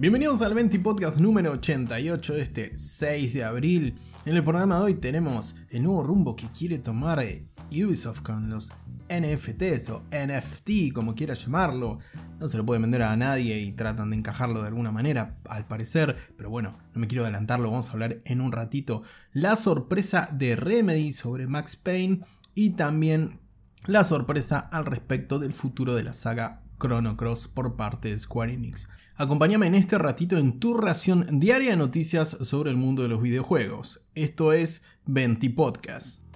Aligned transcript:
Bienvenidos 0.00 0.40
al 0.40 0.54
20 0.54 0.78
Podcast 0.78 1.18
número 1.18 1.52
88 1.52 2.32
de 2.32 2.40
este 2.40 2.78
6 2.78 3.34
de 3.34 3.44
abril. 3.44 3.98
En 4.24 4.34
el 4.34 4.42
programa 4.42 4.76
de 4.76 4.84
hoy 4.84 4.94
tenemos 4.94 5.56
el 5.68 5.82
nuevo 5.82 6.02
rumbo 6.02 6.36
que 6.36 6.48
quiere 6.48 6.78
tomar 6.78 7.22
eh, 7.22 7.46
Ubisoft 7.70 8.22
con 8.22 8.48
los 8.48 8.72
NFTs 9.10 9.90
o 9.90 10.04
NFT, 10.10 10.94
como 10.94 11.14
quiera 11.14 11.34
llamarlo. 11.34 11.98
No 12.38 12.48
se 12.48 12.56
lo 12.56 12.64
puede 12.64 12.80
vender 12.80 13.02
a 13.02 13.14
nadie 13.14 13.58
y 13.60 13.72
tratan 13.72 14.08
de 14.08 14.16
encajarlo 14.16 14.62
de 14.62 14.68
alguna 14.68 14.90
manera, 14.90 15.36
al 15.46 15.66
parecer. 15.66 16.16
Pero 16.34 16.48
bueno, 16.48 16.78
no 16.94 17.00
me 17.02 17.06
quiero 17.06 17.24
adelantarlo, 17.24 17.70
vamos 17.70 17.90
a 17.90 17.92
hablar 17.92 18.22
en 18.24 18.40
un 18.40 18.52
ratito. 18.52 19.02
La 19.34 19.54
sorpresa 19.54 20.30
de 20.32 20.56
Remedy 20.56 21.12
sobre 21.12 21.46
Max 21.46 21.76
Payne 21.76 22.20
y 22.54 22.70
también 22.70 23.38
la 23.84 24.02
sorpresa 24.04 24.60
al 24.60 24.86
respecto 24.86 25.38
del 25.38 25.52
futuro 25.52 25.94
de 25.94 26.04
la 26.04 26.14
saga 26.14 26.62
Chrono 26.78 27.18
Cross 27.18 27.48
por 27.48 27.76
parte 27.76 28.08
de 28.08 28.18
Square 28.18 28.54
Enix. 28.54 28.88
Acompáñame 29.20 29.66
en 29.66 29.74
este 29.74 29.98
ratito 29.98 30.38
en 30.38 30.58
tu 30.58 30.72
ración 30.72 31.26
diaria 31.40 31.72
de 31.72 31.76
noticias 31.76 32.38
sobre 32.40 32.70
el 32.70 32.78
mundo 32.78 33.02
de 33.02 33.10
los 33.10 33.20
videojuegos. 33.20 34.06
Esto 34.14 34.54
es 34.54 34.86
Venti 35.04 35.50
Podcast. 35.50 36.29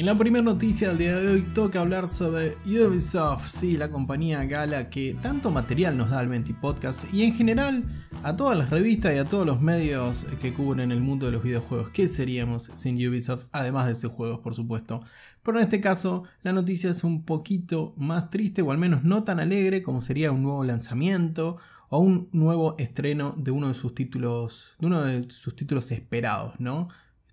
En 0.00 0.06
la 0.06 0.16
primera 0.16 0.42
noticia 0.42 0.88
del 0.88 0.96
día 0.96 1.16
de 1.18 1.28
hoy 1.28 1.42
toca 1.42 1.82
hablar 1.82 2.08
sobre 2.08 2.56
Ubisoft, 2.64 3.46
sí, 3.46 3.76
la 3.76 3.90
compañía 3.90 4.42
gala 4.44 4.88
que 4.88 5.14
tanto 5.20 5.50
material 5.50 5.98
nos 5.98 6.08
da 6.08 6.20
al 6.20 6.28
20 6.28 6.54
Podcast 6.54 7.04
y 7.12 7.22
en 7.22 7.34
general 7.34 7.84
a 8.22 8.34
todas 8.34 8.56
las 8.56 8.70
revistas 8.70 9.14
y 9.14 9.18
a 9.18 9.26
todos 9.26 9.44
los 9.44 9.60
medios 9.60 10.24
que 10.40 10.54
cubren 10.54 10.90
el 10.90 11.02
mundo 11.02 11.26
de 11.26 11.32
los 11.32 11.42
videojuegos. 11.42 11.90
¿Qué 11.90 12.08
seríamos 12.08 12.70
sin 12.76 12.96
Ubisoft? 13.06 13.48
Además 13.52 13.88
de 13.88 13.92
esos 13.92 14.10
juegos, 14.12 14.38
por 14.38 14.54
supuesto. 14.54 15.02
Pero 15.42 15.58
en 15.58 15.64
este 15.64 15.82
caso, 15.82 16.24
la 16.42 16.54
noticia 16.54 16.88
es 16.88 17.04
un 17.04 17.26
poquito 17.26 17.92
más 17.98 18.30
triste, 18.30 18.62
o 18.62 18.70
al 18.70 18.78
menos 18.78 19.04
no 19.04 19.22
tan 19.24 19.38
alegre 19.38 19.82
como 19.82 20.00
sería 20.00 20.32
un 20.32 20.42
nuevo 20.42 20.64
lanzamiento 20.64 21.58
o 21.90 21.98
un 21.98 22.30
nuevo 22.32 22.74
estreno 22.78 23.34
de 23.36 23.50
uno 23.50 23.68
de 23.68 23.74
sus 23.74 23.94
títulos, 23.94 24.76
de 24.78 24.86
uno 24.86 25.02
de 25.02 25.30
sus 25.30 25.54
títulos 25.54 25.90
esperados, 25.90 26.58
¿no? 26.58 26.88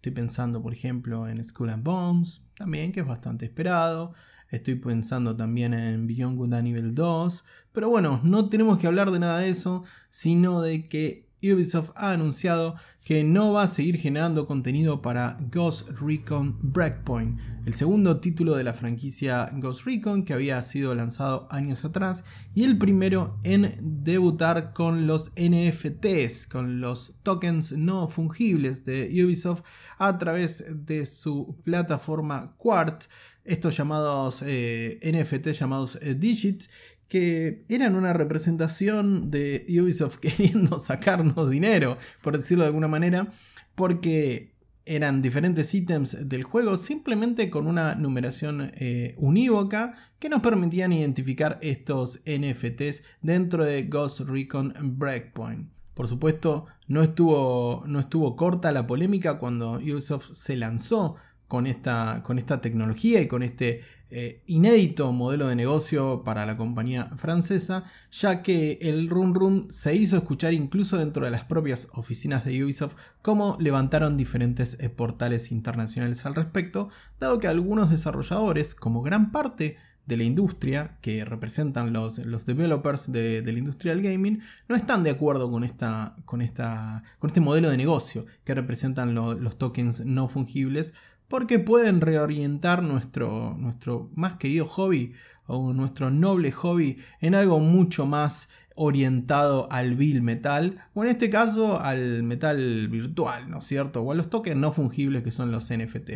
Estoy 0.08 0.24
pensando, 0.24 0.62
por 0.62 0.72
ejemplo, 0.72 1.28
en 1.28 1.44
Skull 1.44 1.70
and 1.70 1.84
Bones, 1.84 2.42
también, 2.56 2.94
que 2.94 3.02
es 3.02 3.06
bastante 3.06 3.44
esperado. 3.44 4.14
Estoy 4.50 4.76
pensando 4.76 5.36
también 5.36 5.74
en 5.74 6.08
Beyond 6.08 6.38
Good 6.38 6.54
a 6.54 6.62
nivel 6.62 6.96
2. 6.96 7.44
Pero 7.74 7.90
bueno, 7.90 8.22
no 8.24 8.48
tenemos 8.48 8.78
que 8.78 8.88
hablar 8.88 9.12
de 9.12 9.20
nada 9.20 9.40
de 9.40 9.50
eso, 9.50 9.84
sino 10.10 10.62
de 10.62 10.88
que 10.88 11.27
Ubisoft 11.44 11.92
ha 11.96 12.12
anunciado 12.12 12.76
que 13.04 13.24
no 13.24 13.54
va 13.54 13.64
a 13.64 13.68
seguir 13.68 13.98
generando 13.98 14.48
contenido 14.48 15.02
para 15.02 15.38
Ghost 15.52 15.90
Recon 16.02 16.58
Breakpoint, 16.62 17.40
el 17.66 17.74
segundo 17.74 18.20
título 18.20 18.56
de 18.56 18.64
la 18.64 18.74
franquicia 18.74 19.50
Ghost 19.54 19.86
Recon 19.86 20.26
que 20.26 20.34
había 20.34 20.62
sido 20.64 20.96
lanzado 20.96 21.48
años 21.52 21.86
atrás 21.86 22.26
y 22.54 22.64
el 22.64 22.78
primero 22.78 23.40
en 23.44 23.76
debutar 24.04 24.74
con 24.74 25.06
los 25.06 25.32
NFTs, 25.38 26.48
con 26.48 26.82
los 26.82 27.16
tokens 27.24 27.72
no 27.74 28.08
fungibles 28.08 28.84
de 28.84 29.10
Ubisoft 29.24 29.64
a 30.00 30.18
través 30.18 30.66
de 30.86 31.06
su 31.06 31.62
plataforma 31.64 32.56
Quartz, 32.58 33.10
estos 33.48 33.78
llamados 33.78 34.44
eh, 34.46 35.00
NFT 35.02 35.52
llamados 35.52 35.98
eh, 36.02 36.14
Digits 36.16 36.70
que 37.08 37.64
eran 37.70 37.96
una 37.96 38.14
representación 38.14 39.32
de 39.32 39.66
Ubisoft 39.70 40.18
queriendo 40.22 40.80
sacarnos 40.80 41.50
dinero, 41.50 41.98
por 42.22 42.38
decirlo 42.38 42.64
de 42.64 42.68
alguna 42.68 42.88
manera, 42.88 43.28
porque 43.76 44.58
eran 44.86 45.22
diferentes 45.22 45.74
ítems 45.74 46.30
del 46.30 46.44
juego 46.44 46.78
simplemente 46.78 47.50
con 47.50 47.68
una 47.68 47.96
numeración 47.96 48.72
eh, 48.76 49.16
unívoca 49.18 49.94
que 50.18 50.30
nos 50.30 50.42
permitían 50.42 50.94
identificar 50.94 51.60
estos 51.62 52.22
NFTs 52.26 53.04
dentro 53.22 53.66
de 53.66 53.84
Ghost 53.84 54.22
Recon 54.22 54.74
Breakpoint. 54.98 55.70
Por 55.94 56.08
supuesto, 56.08 56.68
no 56.88 57.04
estuvo, 57.04 57.84
no 57.86 58.00
estuvo 58.00 58.36
corta 58.36 58.72
la 58.72 58.88
polémica 58.88 59.40
cuando 59.40 59.74
Ubisoft 59.74 60.32
se 60.34 60.56
lanzó 60.56 61.18
con 61.48 61.68
esta, 61.68 62.22
con 62.24 62.38
esta 62.38 62.62
tecnología 62.62 63.22
y 63.22 63.28
con 63.28 63.44
este 63.44 63.82
eh, 64.10 64.42
inédito 64.46 65.12
modelo 65.12 65.48
de 65.48 65.56
negocio 65.56 66.24
para 66.24 66.46
la 66.46 66.56
compañía 66.56 67.08
francesa, 67.18 67.84
ya 68.10 68.42
que 68.42 68.80
el 68.82 69.10
Run 69.10 69.34
Run 69.34 69.68
se 69.70 69.96
hizo 69.96 70.16
escuchar 70.16 70.54
incluso 70.54 70.98
dentro 70.98 71.26
de 71.26 71.32
las 71.32 71.44
propias 71.44 71.90
oficinas 71.94 72.46
de 72.46 72.64
Ubisoft, 72.64 72.96
como 73.22 73.58
levantaron 73.60 74.16
diferentes 74.16 74.80
eh, 74.80 74.90
portales 74.90 75.52
internacionales 75.52 76.26
al 76.26 76.36
respecto, 76.36 76.90
dado 77.20 77.40
que 77.40 77.48
algunos 77.48 77.90
desarrolladores, 77.90 78.76
como 78.76 79.02
gran 79.02 79.34
parte 79.34 79.76
de 80.06 80.16
la 80.16 80.24
industria, 80.24 80.98
que 81.02 81.26
representan 81.26 81.92
los, 81.92 82.20
los 82.20 82.46
developers 82.46 83.12
de, 83.12 83.42
del 83.42 84.02
gaming, 84.02 84.42
no 84.70 84.78
están 84.78 85.04
de 85.04 85.10
acuerdo 85.10 85.52
con, 85.52 85.66
esta, 85.66 86.16
con, 86.24 86.42
esta, 86.42 87.04
con 87.20 87.30
este 87.30 87.42
modelo 87.42 87.70
de 87.70 87.76
negocio 87.76 88.26
que 88.46 88.56
representan 88.56 89.14
los 89.14 89.58
tokens 89.58 90.06
no 90.06 90.30
fungibles 90.30 90.94
porque 91.28 91.60
pueden 91.60 92.02
reorientar 92.02 92.84
nuestro, 92.84 93.56
nuestro 93.58 94.10
más 94.16 94.38
querido 94.38 94.66
hobby 94.66 95.14
o 95.46 95.74
nuestro 95.74 96.12
noble 96.12 96.52
hobby 96.52 97.00
en 97.22 97.36
algo 97.36 97.60
mucho 97.60 98.06
más 98.06 98.50
orientado 98.76 99.68
al 99.72 99.96
bill 99.96 100.22
metal 100.22 100.86
o 100.94 101.04
en 101.04 101.10
este 101.10 101.30
caso 101.30 101.82
al 101.82 102.22
metal 102.22 102.88
virtual, 102.90 103.50
¿no 103.50 103.60
es 103.60 103.66
cierto? 103.66 104.02
O 104.02 104.12
a 104.12 104.16
los 104.16 104.30
tokens 104.30 104.58
no 104.58 104.72
fungibles 104.72 105.24
que 105.24 105.32
son 105.32 105.52
los 105.52 105.72
NFT. 105.72 106.12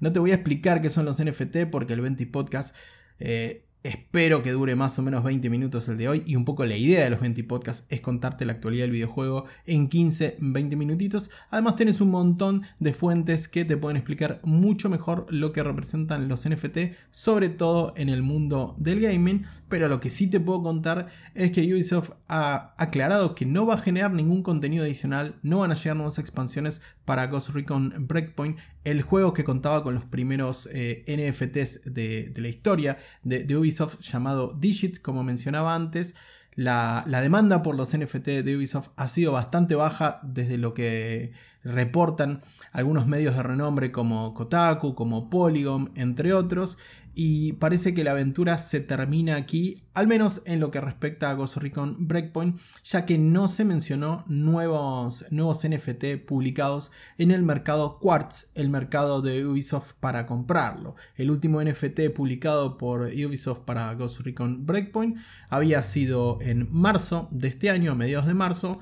No 0.00 0.12
te 0.12 0.18
voy 0.18 0.30
a 0.30 0.34
explicar 0.34 0.80
qué 0.80 0.88
son 0.88 1.04
los 1.04 1.22
NFT 1.22 1.66
porque 1.70 1.92
el 1.92 2.00
20 2.00 2.26
Podcast 2.28 2.74
eh, 3.18 3.65
Espero 3.86 4.42
que 4.42 4.50
dure 4.50 4.74
más 4.74 4.98
o 4.98 5.02
menos 5.02 5.22
20 5.22 5.48
minutos 5.48 5.88
el 5.88 5.96
de 5.96 6.08
hoy 6.08 6.24
y 6.26 6.34
un 6.34 6.44
poco 6.44 6.64
la 6.64 6.76
idea 6.76 7.04
de 7.04 7.10
los 7.10 7.20
20 7.20 7.44
podcasts 7.44 7.86
es 7.88 8.00
contarte 8.00 8.44
la 8.44 8.54
actualidad 8.54 8.82
del 8.82 8.90
videojuego 8.90 9.44
en 9.64 9.88
15, 9.88 10.38
20 10.40 10.74
minutitos. 10.74 11.30
Además 11.50 11.76
tienes 11.76 12.00
un 12.00 12.10
montón 12.10 12.62
de 12.80 12.92
fuentes 12.92 13.46
que 13.46 13.64
te 13.64 13.76
pueden 13.76 13.96
explicar 13.96 14.40
mucho 14.42 14.90
mejor 14.90 15.28
lo 15.30 15.52
que 15.52 15.62
representan 15.62 16.26
los 16.26 16.48
NFT, 16.48 16.78
sobre 17.10 17.48
todo 17.48 17.94
en 17.96 18.08
el 18.08 18.24
mundo 18.24 18.74
del 18.76 18.98
gaming. 18.98 19.44
Pero 19.68 19.86
lo 19.86 20.00
que 20.00 20.10
sí 20.10 20.28
te 20.28 20.40
puedo 20.40 20.64
contar 20.64 21.06
es 21.36 21.52
que 21.52 21.72
Ubisoft 21.72 22.10
ha 22.26 22.74
aclarado 22.78 23.36
que 23.36 23.46
no 23.46 23.66
va 23.66 23.74
a 23.74 23.78
generar 23.78 24.10
ningún 24.10 24.42
contenido 24.42 24.82
adicional, 24.82 25.36
no 25.44 25.58
van 25.58 25.70
a 25.70 25.74
llegar 25.74 25.94
nuevas 25.94 26.18
expansiones 26.18 26.82
para 27.06 27.28
Ghost 27.28 27.50
Recon 27.50 28.06
Breakpoint, 28.06 28.58
el 28.84 29.00
juego 29.00 29.32
que 29.32 29.44
contaba 29.44 29.82
con 29.82 29.94
los 29.94 30.04
primeros 30.04 30.68
eh, 30.72 31.04
NFTs 31.08 31.94
de, 31.94 32.32
la 32.36 32.48
historia 32.48 32.98
de, 33.22 33.56
Ubisoft 33.56 34.00
llamado 34.00 34.54
Digits, 34.58 35.00
como 35.00 35.24
mencionaba 35.24 35.74
antes. 35.74 36.16
La, 36.54 37.04
la, 37.06 37.20
demanda 37.20 37.62
por 37.62 37.76
los 37.76 37.96
NFT 37.96 38.42
de 38.42 38.56
Ubisoft 38.56 38.88
ha 38.96 39.08
sido 39.08 39.32
bastante 39.32 39.74
baja 39.74 40.20
desde 40.22 40.58
lo 40.58 40.74
que 40.74 41.32
reportan 41.62 42.40
algunos 42.72 43.06
medios 43.06 43.36
de 43.36 43.42
renombre 43.42 43.92
como 43.92 44.34
Kotaku, 44.34 44.94
como 44.94 45.30
Polygon, 45.30 45.92
entre 45.96 46.32
otros 46.32 46.78
y 47.18 47.54
parece 47.54 47.94
que 47.94 48.04
la 48.04 48.10
aventura 48.10 48.58
se 48.58 48.78
termina 48.78 49.36
aquí, 49.36 49.82
al 49.94 50.06
menos 50.06 50.42
en 50.44 50.60
lo 50.60 50.70
que 50.70 50.82
respecta 50.82 51.30
a 51.30 51.34
Ghost 51.34 51.56
Recon 51.56 51.96
Breakpoint, 52.06 52.60
ya 52.84 53.06
que 53.06 53.16
no 53.16 53.48
se 53.48 53.64
mencionó 53.64 54.22
nuevos, 54.28 55.24
nuevos 55.30 55.66
NFT 55.66 56.26
publicados 56.26 56.92
en 57.16 57.30
el 57.30 57.42
mercado 57.42 57.98
Quartz, 58.00 58.50
el 58.54 58.68
mercado 58.68 59.22
de 59.22 59.46
Ubisoft 59.46 59.94
para 59.98 60.26
comprarlo. 60.26 60.94
El 61.14 61.30
último 61.30 61.62
NFT 61.62 62.10
publicado 62.14 62.76
por 62.76 63.06
Ubisoft 63.06 63.60
para 63.60 63.94
Ghost 63.94 64.20
Recon 64.20 64.66
Breakpoint 64.66 65.16
había 65.48 65.82
sido 65.82 66.38
en 66.42 66.68
marzo 66.70 67.28
de 67.30 67.48
este 67.48 67.70
año, 67.70 67.92
a 67.92 67.94
mediados 67.94 68.26
de 68.26 68.34
marzo, 68.34 68.78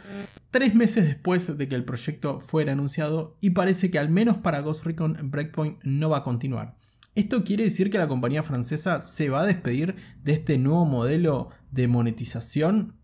tres 0.51 0.75
meses 0.75 1.05
después 1.05 1.57
de 1.57 1.69
que 1.69 1.77
el 1.77 1.85
proyecto 1.85 2.41
fuera 2.41 2.73
anunciado 2.73 3.37
y 3.41 3.51
parece 3.51 3.93
que 3.93 4.01
al 4.01 4.11
menos 4.11 4.39
para 4.39 4.59
Ghost 4.59 4.85
Recon 4.85 5.31
Breakpoint 5.31 5.81
no 5.85 6.09
va 6.09 6.19
a 6.19 6.25
continuar. 6.25 6.83
Esto 7.15 7.45
quiere 7.45 7.65
decir 7.65 7.91
que 7.91 7.99
la 7.99 8.09
compañía 8.09 8.43
francesa 8.43 9.01
se 9.01 9.29
va 9.29 9.43
a 9.43 9.47
despedir 9.47 9.95
de 10.25 10.33
este 10.33 10.59
nuevo 10.59 10.85
modelo 10.85 11.51
de 11.71 11.87
monetización 11.87 12.97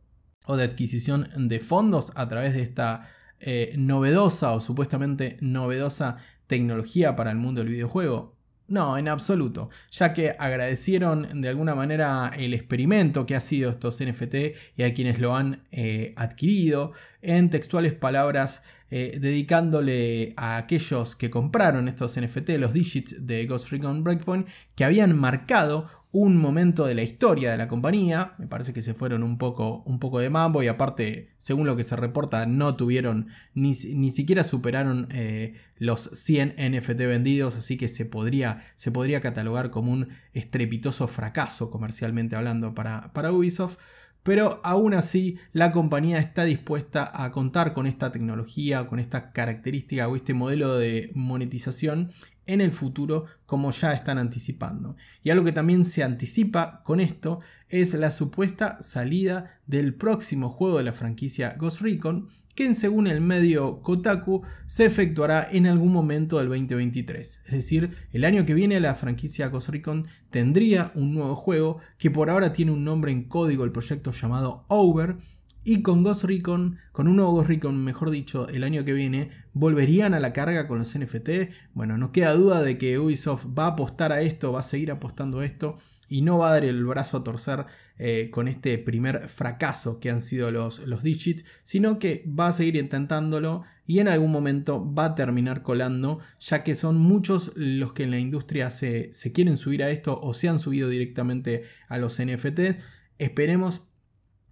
o 0.46 0.56
de 0.56 0.64
adquisición 0.64 1.28
de 1.36 1.60
fondos 1.60 2.12
a 2.16 2.28
través 2.28 2.54
de 2.54 2.62
esta 2.62 3.08
eh, 3.38 3.72
novedosa 3.78 4.52
o 4.52 4.60
supuestamente 4.60 5.36
novedosa 5.40 6.16
tecnología 6.48 7.14
para 7.14 7.30
el 7.30 7.36
mundo 7.36 7.60
del 7.60 7.70
videojuego. 7.70 8.36
No, 8.66 8.98
en 8.98 9.08
absoluto, 9.08 9.70
ya 9.90 10.12
que 10.12 10.36
agradecieron 10.38 11.40
de 11.40 11.48
alguna 11.48 11.74
manera 11.74 12.30
el 12.36 12.54
experimento 12.54 13.26
que 13.26 13.34
ha 13.34 13.40
sido 13.40 13.70
estos 13.70 14.00
NFT 14.00 14.34
y 14.76 14.82
a 14.82 14.94
quienes 14.94 15.18
lo 15.18 15.36
han 15.36 15.64
eh, 15.72 16.14
adquirido. 16.16 16.92
En 17.22 17.50
textuales 17.50 17.94
palabras, 17.94 18.64
eh, 18.90 19.18
dedicándole 19.20 20.34
a 20.36 20.56
aquellos 20.56 21.14
que 21.16 21.30
compraron 21.30 21.88
estos 21.88 22.20
NFT, 22.20 22.50
los 22.58 22.72
digits 22.72 23.26
de 23.26 23.46
Ghost 23.46 23.70
Recon 23.70 24.02
Breakpoint, 24.02 24.48
que 24.74 24.84
habían 24.84 25.16
marcado 25.16 25.88
un 26.12 26.36
momento 26.38 26.86
de 26.86 26.94
la 26.94 27.02
historia 27.02 27.52
de 27.52 27.58
la 27.58 27.68
compañía. 27.68 28.34
Me 28.38 28.46
parece 28.46 28.72
que 28.72 28.82
se 28.82 28.94
fueron 28.94 29.22
un 29.22 29.38
poco, 29.38 29.82
un 29.86 30.00
poco 30.00 30.18
de 30.18 30.30
mambo 30.30 30.62
y 30.62 30.68
aparte, 30.68 31.30
según 31.36 31.66
lo 31.66 31.76
que 31.76 31.84
se 31.84 31.94
reporta, 31.96 32.46
no 32.46 32.74
tuvieron, 32.74 33.28
ni, 33.54 33.72
ni 33.94 34.10
siquiera 34.10 34.42
superaron 34.42 35.06
eh, 35.12 35.54
los 35.76 36.00
100 36.00 36.56
NFT 36.58 36.98
vendidos, 36.98 37.56
así 37.56 37.76
que 37.76 37.86
se 37.88 38.06
podría, 38.06 38.60
se 38.74 38.90
podría 38.90 39.20
catalogar 39.20 39.70
como 39.70 39.92
un 39.92 40.08
estrepitoso 40.32 41.06
fracaso 41.06 41.70
comercialmente 41.70 42.36
hablando 42.36 42.74
para, 42.74 43.12
para 43.12 43.32
Ubisoft. 43.32 43.78
Pero 44.22 44.60
aún 44.64 44.94
así 44.94 45.38
la 45.52 45.72
compañía 45.72 46.18
está 46.18 46.44
dispuesta 46.44 47.10
a 47.24 47.30
contar 47.32 47.72
con 47.72 47.86
esta 47.86 48.12
tecnología, 48.12 48.86
con 48.86 48.98
esta 48.98 49.32
característica 49.32 50.08
o 50.08 50.16
este 50.16 50.34
modelo 50.34 50.76
de 50.76 51.10
monetización 51.14 52.10
en 52.52 52.60
el 52.60 52.72
futuro 52.72 53.26
como 53.46 53.70
ya 53.70 53.92
están 53.92 54.18
anticipando. 54.18 54.96
Y 55.22 55.30
algo 55.30 55.44
que 55.44 55.52
también 55.52 55.84
se 55.84 56.02
anticipa 56.02 56.82
con 56.84 57.00
esto 57.00 57.40
es 57.68 57.94
la 57.94 58.10
supuesta 58.10 58.82
salida 58.82 59.58
del 59.66 59.94
próximo 59.94 60.48
juego 60.48 60.78
de 60.78 60.84
la 60.84 60.92
franquicia 60.92 61.54
Ghost 61.58 61.80
Recon 61.80 62.28
que 62.54 62.74
según 62.74 63.06
el 63.06 63.20
medio 63.20 63.80
Kotaku 63.80 64.42
se 64.66 64.84
efectuará 64.84 65.48
en 65.50 65.66
algún 65.66 65.92
momento 65.92 66.38
del 66.38 66.48
2023. 66.48 67.42
Es 67.46 67.52
decir, 67.52 67.96
el 68.12 68.24
año 68.24 68.44
que 68.44 68.54
viene 68.54 68.80
la 68.80 68.94
franquicia 68.96 69.48
Ghost 69.48 69.70
Recon 69.70 70.06
tendría 70.30 70.92
un 70.94 71.14
nuevo 71.14 71.36
juego 71.36 71.78
que 71.96 72.10
por 72.10 72.28
ahora 72.28 72.52
tiene 72.52 72.72
un 72.72 72.84
nombre 72.84 73.12
en 73.12 73.24
código 73.24 73.64
el 73.64 73.72
proyecto 73.72 74.12
llamado 74.12 74.64
Over 74.68 75.16
y 75.64 75.82
con 75.82 76.02
Ghost 76.02 76.24
Recon, 76.24 76.78
con 76.92 77.08
un 77.08 77.16
nuevo 77.16 77.32
Ghost 77.32 77.48
Recon, 77.48 77.84
mejor 77.84 78.10
dicho, 78.10 78.48
el 78.48 78.64
año 78.64 78.84
que 78.84 78.92
viene, 78.92 79.30
volverían 79.52 80.14
a 80.14 80.20
la 80.20 80.32
carga 80.32 80.66
con 80.66 80.78
los 80.78 80.98
NFT. 80.98 81.28
Bueno, 81.74 81.98
no 81.98 82.12
queda 82.12 82.32
duda 82.32 82.62
de 82.62 82.78
que 82.78 82.98
Ubisoft 82.98 83.46
va 83.58 83.64
a 83.64 83.68
apostar 83.68 84.12
a 84.12 84.22
esto, 84.22 84.52
va 84.52 84.60
a 84.60 84.64
seguir 84.64 84.90
apostando 84.90 85.40
a 85.40 85.44
esto 85.44 85.76
y 86.08 86.22
no 86.22 86.38
va 86.38 86.48
a 86.48 86.52
dar 86.52 86.64
el 86.64 86.84
brazo 86.84 87.18
a 87.18 87.24
torcer 87.24 87.66
eh, 87.98 88.30
con 88.30 88.48
este 88.48 88.78
primer 88.78 89.28
fracaso 89.28 90.00
que 90.00 90.10
han 90.10 90.20
sido 90.20 90.50
los, 90.50 90.80
los 90.86 91.02
digits, 91.02 91.44
sino 91.62 91.98
que 91.98 92.24
va 92.26 92.48
a 92.48 92.52
seguir 92.52 92.76
intentándolo 92.76 93.64
y 93.86 93.98
en 93.98 94.08
algún 94.08 94.32
momento 94.32 94.92
va 94.94 95.06
a 95.06 95.14
terminar 95.14 95.62
colando, 95.62 96.20
ya 96.38 96.64
que 96.64 96.74
son 96.74 96.96
muchos 96.96 97.52
los 97.54 97.92
que 97.92 98.04
en 98.04 98.10
la 98.10 98.18
industria 98.18 98.70
se, 98.70 99.12
se 99.12 99.32
quieren 99.32 99.56
subir 99.56 99.82
a 99.82 99.90
esto 99.90 100.18
o 100.20 100.32
se 100.32 100.48
han 100.48 100.58
subido 100.58 100.88
directamente 100.88 101.64
a 101.88 101.98
los 101.98 102.20
NFTs. 102.20 102.78
Esperemos 103.18 103.89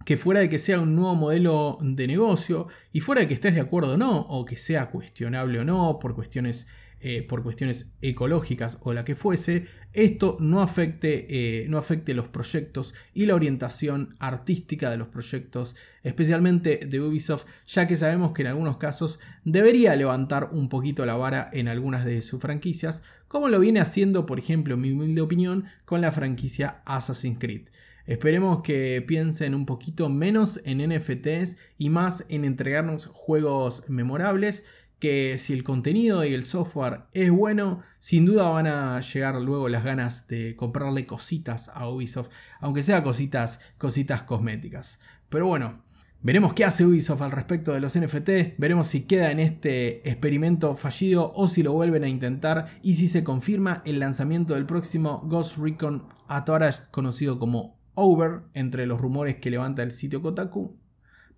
que 0.09 0.17
fuera 0.17 0.39
de 0.39 0.49
que 0.49 0.57
sea 0.57 0.79
un 0.79 0.95
nuevo 0.95 1.13
modelo 1.13 1.77
de 1.81 2.07
negocio 2.07 2.67
y 2.91 2.99
fuera 2.99 3.21
de 3.21 3.27
que 3.27 3.35
estés 3.35 3.53
de 3.53 3.61
acuerdo 3.61 3.93
o 3.93 3.97
no, 3.97 4.21
o 4.21 4.43
que 4.43 4.57
sea 4.57 4.89
cuestionable 4.89 5.59
o 5.59 5.63
no 5.63 5.99
por 5.99 6.15
cuestiones 6.15 6.65
eh, 6.99 7.21
por 7.21 7.43
cuestiones 7.43 7.93
ecológicas 8.01 8.79
o 8.81 8.91
la 8.93 9.05
que 9.05 9.15
fuese, 9.15 9.67
esto 9.93 10.37
no 10.39 10.61
afecte, 10.61 11.27
eh, 11.29 11.67
no 11.69 11.77
afecte 11.77 12.15
los 12.15 12.27
proyectos 12.27 12.95
y 13.13 13.27
la 13.27 13.35
orientación 13.35 14.15
artística 14.17 14.89
de 14.89 14.97
los 14.97 15.09
proyectos, 15.09 15.75
especialmente 16.01 16.77
de 16.87 16.99
Ubisoft, 16.99 17.45
ya 17.67 17.85
que 17.85 17.95
sabemos 17.95 18.31
que 18.31 18.41
en 18.41 18.47
algunos 18.47 18.77
casos 18.77 19.19
debería 19.45 19.95
levantar 19.95 20.49
un 20.51 20.69
poquito 20.69 21.05
la 21.05 21.17
vara 21.17 21.51
en 21.53 21.67
algunas 21.67 22.03
de 22.03 22.23
sus 22.23 22.41
franquicias, 22.41 23.03
como 23.27 23.47
lo 23.47 23.59
viene 23.59 23.79
haciendo, 23.79 24.25
por 24.25 24.39
ejemplo, 24.39 24.75
mi 24.75 24.91
humilde 24.91 25.21
opinión, 25.21 25.65
con 25.85 26.01
la 26.01 26.11
franquicia 26.11 26.81
Assassin's 26.85 27.37
Creed. 27.37 27.69
Esperemos 28.09 28.63
que 28.63 29.03
piensen 29.07 29.53
un 29.53 29.67
poquito 29.67 30.09
menos 30.09 30.61
en 30.65 30.79
NFTs 30.79 31.57
y 31.77 31.91
más 31.91 32.25
en 32.29 32.43
entregarnos 32.43 33.05
juegos 33.05 33.83
memorables 33.87 34.65
que 34.97 35.37
si 35.37 35.53
el 35.53 35.63
contenido 35.63 36.25
y 36.25 36.33
el 36.33 36.43
software 36.43 37.01
es 37.13 37.29
bueno, 37.29 37.83
sin 37.99 38.25
duda 38.25 38.49
van 38.49 38.65
a 38.65 38.99
llegar 39.01 39.39
luego 39.39 39.69
las 39.69 39.83
ganas 39.83 40.27
de 40.27 40.55
comprarle 40.55 41.05
cositas 41.05 41.69
a 41.71 41.87
Ubisoft, 41.87 42.31
aunque 42.59 42.81
sea 42.81 43.03
cositas, 43.03 43.59
cositas 43.77 44.23
cosméticas. 44.23 45.01
Pero 45.29 45.45
bueno, 45.45 45.83
veremos 46.23 46.55
qué 46.55 46.65
hace 46.65 46.87
Ubisoft 46.87 47.21
al 47.21 47.31
respecto 47.31 47.73
de 47.73 47.79
los 47.79 47.95
NFT, 47.95 48.57
veremos 48.57 48.87
si 48.87 49.03
queda 49.05 49.29
en 49.29 49.37
este 49.37 50.09
experimento 50.09 50.75
fallido 50.75 51.31
o 51.35 51.47
si 51.47 51.61
lo 51.61 51.73
vuelven 51.73 52.03
a 52.05 52.09
intentar 52.09 52.69
y 52.81 52.95
si 52.95 53.07
se 53.07 53.23
confirma 53.23 53.83
el 53.85 53.99
lanzamiento 53.99 54.55
del 54.55 54.65
próximo 54.65 55.21
Ghost 55.27 55.59
Recon, 55.59 56.07
ahora 56.27 56.73
conocido 56.89 57.37
como 57.37 57.78
Over, 58.01 58.43
entre 58.53 58.85
los 58.85 59.01
rumores 59.01 59.35
que 59.35 59.49
levanta 59.49 59.83
el 59.83 59.91
sitio 59.91 60.21
Kotaku. 60.21 60.79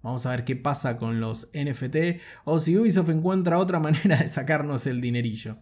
Vamos 0.04 0.28
a 0.28 0.30
ver 0.30 0.46
qué 0.46 0.56
pasa 0.56 0.98
con 0.98 1.20
los 1.20 1.50
NFT 1.56 2.22
o 2.46 2.60
si 2.60 2.78
Ubisoft 2.78 3.10
encuentra 3.10 3.58
otra 3.58 3.80
manera 3.82 4.18
de 4.18 4.30
sacarnos 4.30 4.86
el 4.86 5.02
dinerillo. 5.02 5.58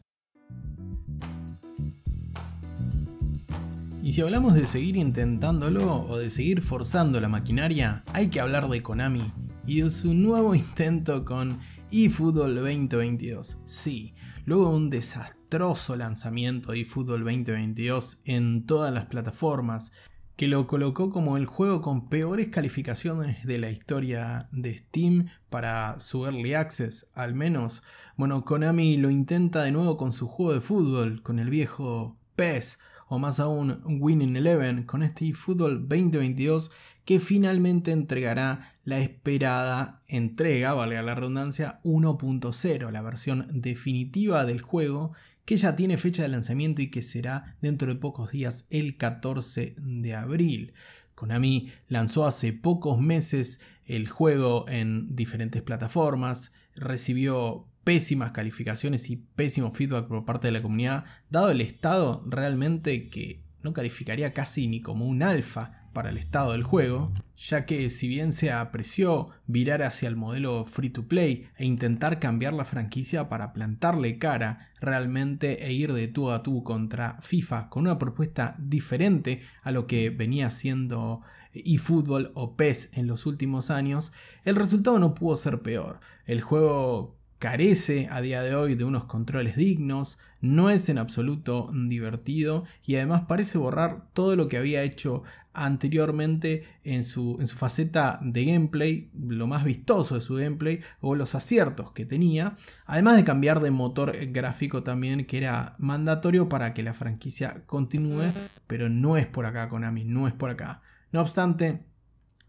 Y 4.04 4.12
si 4.12 4.22
hablamos 4.22 4.56
de 4.56 4.66
seguir 4.66 4.98
intentándolo 4.98 6.02
o 6.02 6.18
de 6.18 6.30
seguir 6.30 6.62
forzando 6.62 7.22
la 7.22 7.30
maquinaria, 7.30 8.04
hay 8.12 8.28
que 8.28 8.42
hablar 8.42 8.68
de 8.68 8.84
Konami 8.84 9.32
y 9.66 9.82
de 9.82 9.90
su 9.92 10.14
nuevo 10.14 10.54
intento 10.54 11.24
con 11.24 11.60
eFootball 11.92 12.56
2022. 12.56 13.62
Sí, 13.66 14.16
luego 14.44 14.72
de 14.72 14.76
un 14.76 14.90
desastroso 14.90 15.96
lanzamiento 15.96 16.74
de 16.74 16.82
eFootball 16.82 17.24
2022 17.24 18.22
en 18.26 18.66
todas 18.66 18.94
las 18.94 19.06
plataformas, 19.06 19.94
que 20.40 20.48
lo 20.48 20.68
colocó 20.68 21.10
como 21.10 21.36
el 21.36 21.46
juego 21.46 21.82
con 21.82 22.08
peores 22.08 22.48
calificaciones 22.48 23.46
de 23.46 23.58
la 23.58 23.72
historia 23.72 24.48
de 24.54 24.78
Steam 24.78 25.28
para 25.50 26.00
su 26.00 26.26
Early 26.26 26.54
Access, 26.54 27.12
al 27.14 27.36
menos. 27.36 27.84
Bueno, 28.16 28.46
Konami 28.46 28.96
lo 28.96 29.10
intenta 29.10 29.64
de 29.64 29.74
nuevo 29.74 29.98
con 29.98 30.14
su 30.14 30.30
juego 30.30 30.54
de 30.54 30.62
fútbol, 30.62 31.22
con 31.24 31.40
el 31.40 31.50
viejo 31.50 32.16
PES, 32.38 32.80
o 33.10 33.20
más 33.20 33.40
aún 33.40 33.82
Winning 33.84 34.36
Eleven, 34.36 34.84
con 34.84 35.04
este 35.04 35.34
fútbol 35.34 35.90
2022 35.90 36.72
que 37.04 37.20
finalmente 37.20 37.92
entregará 37.92 38.76
la 38.84 39.00
esperada 39.00 40.04
entrega, 40.08 40.74
valga 40.74 41.02
la 41.02 41.16
redundancia, 41.16 41.80
1.0, 41.84 42.92
la 42.92 43.02
versión 43.02 43.48
definitiva 43.52 44.46
del 44.46 44.62
juego 44.62 45.14
que 45.44 45.58
ya 45.58 45.76
tiene 45.76 45.98
fecha 45.98 46.22
de 46.22 46.30
lanzamiento 46.30 46.84
y 46.84 46.92
que 46.92 47.02
será 47.02 47.58
dentro 47.62 47.92
de 47.92 48.00
pocos 48.00 48.32
días 48.32 48.68
el 48.70 48.96
14 48.98 49.74
de 49.78 50.14
abril. 50.14 50.74
Konami 51.16 51.72
lanzó 51.88 52.28
hace 52.28 52.54
pocos 52.54 53.02
meses 53.02 53.62
el 53.88 54.08
juego 54.08 54.66
en 54.70 55.16
diferentes 55.16 55.64
plataformas, 55.64 56.54
recibió 56.76 57.66
pésimas 57.90 58.34
calificaciones 58.34 59.10
y 59.10 59.16
pésimo 59.16 59.72
feedback 59.72 60.06
por 60.06 60.24
parte 60.24 60.46
de 60.46 60.52
la 60.52 60.62
comunidad, 60.62 61.06
dado 61.32 61.50
el 61.50 61.60
estado 61.60 62.24
realmente 62.28 63.10
que 63.10 63.42
no 63.64 63.74
calificaría 63.74 64.32
casi 64.32 64.68
ni 64.68 64.80
como 64.80 65.08
un 65.08 65.24
alfa 65.24 65.90
para 65.92 66.12
el 66.12 66.18
estado 66.18 66.52
del 66.52 66.62
juego, 66.62 67.12
ya 67.36 67.66
que 67.66 67.90
si 67.90 68.08
bien 68.08 68.32
se 68.32 68.52
apreció 68.52 69.30
virar 69.48 69.82
hacia 69.82 70.08
el 70.08 70.16
modelo 70.16 70.66
free 70.66 70.92
to 70.92 71.08
play 71.08 71.48
e 71.58 71.66
intentar 71.66 72.20
cambiar 72.20 72.54
la 72.54 72.64
franquicia 72.64 73.28
para 73.28 73.54
plantarle 73.54 74.20
cara 74.20 74.70
realmente 74.80 75.66
e 75.66 75.74
ir 75.74 75.92
de 75.94 76.08
tú 76.08 76.30
a 76.30 76.44
tú 76.44 76.64
contra 76.64 77.18
FIFA 77.22 77.70
con 77.70 77.88
una 77.88 77.98
propuesta 77.98 78.56
diferente 78.60 79.42
a 79.64 79.72
lo 79.72 79.88
que 79.88 80.12
venía 80.12 80.46
haciendo 80.46 81.22
eFootball 81.54 82.34
o 82.36 82.56
PES 82.56 83.00
en 83.00 83.08
los 83.08 83.26
últimos 83.26 83.72
años, 83.72 84.14
el 84.44 84.56
resultado 84.56 85.00
no 85.00 85.16
pudo 85.16 85.36
ser 85.36 85.64
peor. 85.64 86.00
El 86.28 86.42
juego 86.42 87.19
carece 87.40 88.10
a 88.12 88.22
día 88.22 88.42
de 88.42 88.54
hoy 88.54 88.76
de 88.76 88.84
unos 88.84 89.06
controles 89.06 89.56
dignos, 89.56 90.20
no 90.42 90.70
es 90.70 90.88
en 90.90 90.98
absoluto 90.98 91.72
divertido 91.74 92.66
y 92.86 92.96
además 92.96 93.24
parece 93.28 93.58
borrar 93.58 94.10
todo 94.14 94.36
lo 94.36 94.48
que 94.48 94.58
había 94.58 94.84
hecho 94.84 95.24
anteriormente 95.54 96.64
en 96.84 97.04
su, 97.04 97.38
en 97.40 97.48
su 97.48 97.58
faceta 97.58 98.20
de 98.22 98.46
gameplay, 98.46 99.10
lo 99.18 99.48
más 99.48 99.64
vistoso 99.64 100.16
de 100.16 100.22
su 100.22 100.36
gameplay 100.36 100.82
o 101.02 101.16
los 101.16 101.34
aciertos 101.34 101.92
que 101.92 102.06
tenía, 102.06 102.56
además 102.86 103.16
de 103.16 103.24
cambiar 103.24 103.60
de 103.62 103.72
motor 103.72 104.14
gráfico 104.28 104.84
también 104.84 105.26
que 105.26 105.38
era 105.38 105.76
mandatorio 105.80 106.50
para 106.50 106.74
que 106.74 106.84
la 106.84 106.94
franquicia 106.94 107.64
continúe, 107.66 108.32
pero 108.68 108.90
no 108.90 109.18
es 109.18 109.28
por 109.28 109.46
acá 109.46 109.70
Konami, 109.70 110.04
no 110.04 110.28
es 110.28 110.34
por 110.34 110.50
acá. 110.50 110.82
No 111.12 111.22
obstante, 111.22 111.84